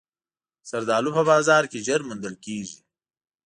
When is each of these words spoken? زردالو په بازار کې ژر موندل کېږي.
زردالو 0.69 1.15
په 1.17 1.23
بازار 1.29 1.63
کې 1.71 1.83
ژر 1.85 2.01
موندل 2.07 2.35
کېږي. 2.45 2.79